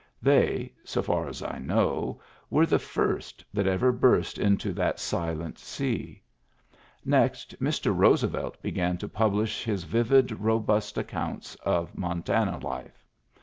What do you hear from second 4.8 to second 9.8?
silent sea. Next, Mr. Roosevelt began to publish